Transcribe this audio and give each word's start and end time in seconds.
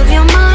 of 0.00 0.10
your 0.10 0.24
mind, 0.26 0.47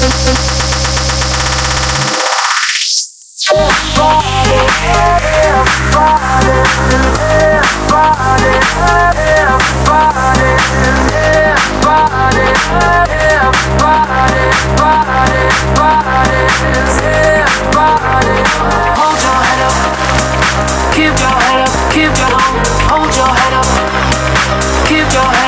Keep 0.00 0.08
your 21.18 21.28
head 21.28 21.60
up, 21.60 21.92
keep 21.92 22.12
your, 22.18 22.30
hold 22.88 23.14
your 23.16 23.26
head 23.26 23.54
up, 23.54 23.66
keep 24.86 25.12
your 25.12 25.22
head 25.22 25.34
up. 25.34 25.39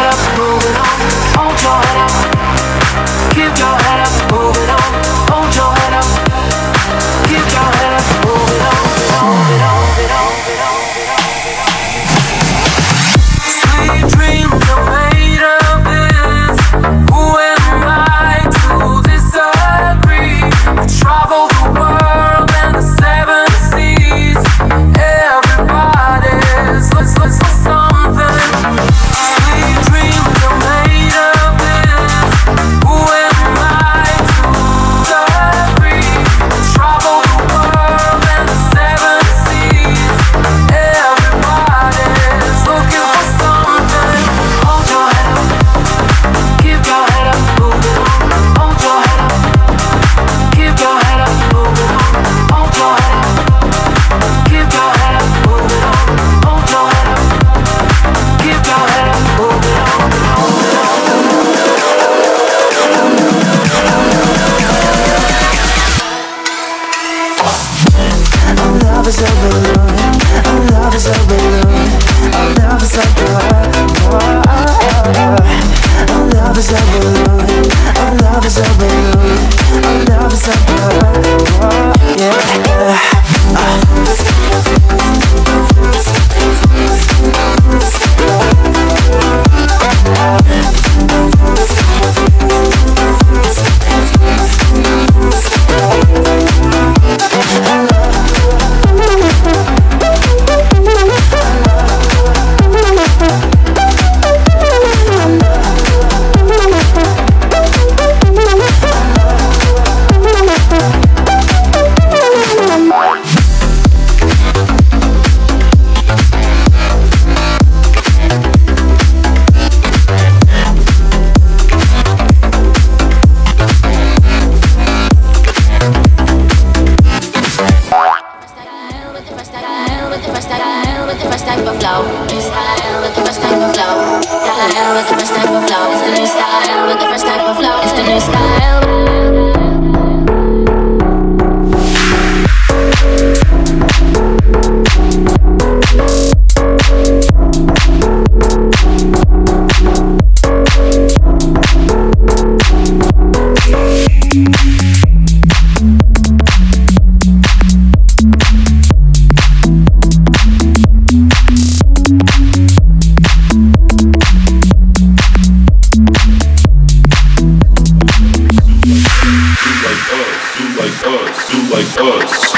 like 171.83 171.99
us. 171.99 172.55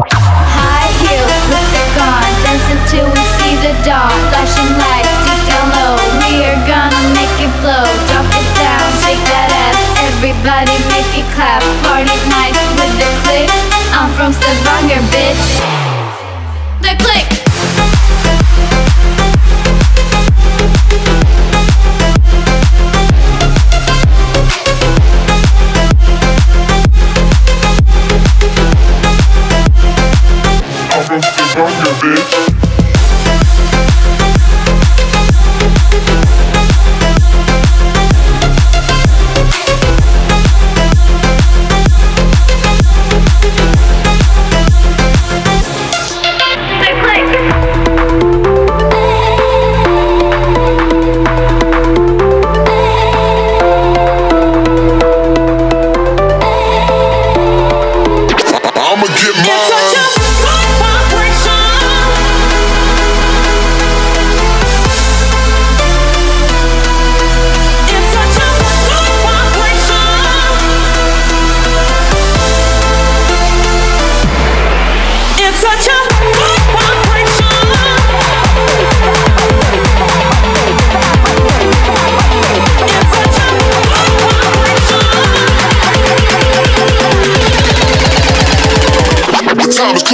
High 0.00 0.92
heels 1.04 1.44
with 1.52 1.68
the 1.76 1.84
gone, 1.92 2.32
dance 2.40 2.68
until 2.72 3.06
we 3.12 3.22
see 3.36 3.54
the 3.60 3.74
dawn. 3.84 4.12
Flashing 4.32 4.72
lights 4.80 5.12
deep 5.28 5.42
down 5.44 5.66
low, 5.76 5.96
we 6.24 6.40
are 6.44 6.60
gonna 6.64 7.02
make 7.12 7.36
it 7.36 7.52
blow. 7.60 7.84
Drop 8.08 8.28
it 8.32 8.48
down, 8.56 8.86
shake 9.04 9.20
that 9.28 9.50
ass, 9.52 9.78
everybody 10.08 10.72
make 10.88 11.10
it 11.20 11.28
clap. 11.36 11.60
Party 11.84 12.16
night 12.32 12.56
with 12.80 12.94
the 12.96 13.10
click. 13.24 13.50
I'm 13.92 14.08
from 14.16 14.32
Stavanger, 14.32 15.04
bitch. 15.12 15.75
on 31.58 31.72
your 31.72 31.94
bitch. 32.02 32.65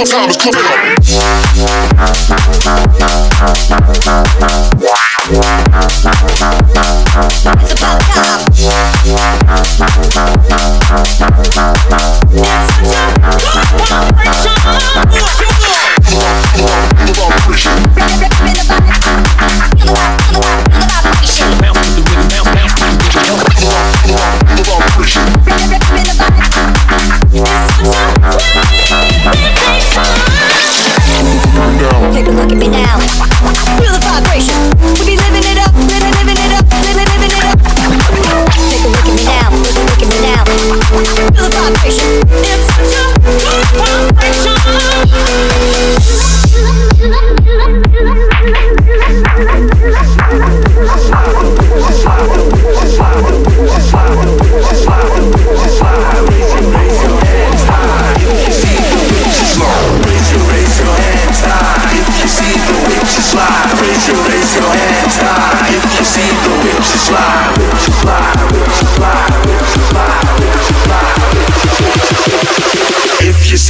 Your 0.03 0.11
time 0.11 0.29
is 0.29 0.35
coming 0.35 0.65
up. 3.79 4.02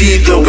Drop 0.04 0.42
it 0.42 0.43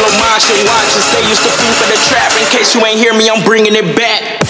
on 0.00 0.04
the 0.04 0.16
dance 0.16 0.48
floor, 0.48 0.56
moshing, 0.56 0.64
watching. 0.66 1.02
Stay 1.02 1.28
used 1.28 1.42
to 1.42 1.50
food 1.50 1.74
for 1.76 1.88
the 1.90 1.98
trap. 2.08 2.32
In 2.40 2.46
case 2.48 2.74
you 2.74 2.84
ain't 2.84 2.98
hear 2.98 3.14
me, 3.14 3.28
I'm 3.28 3.44
bringing 3.44 3.74
it 3.74 3.96
back. 3.96 4.42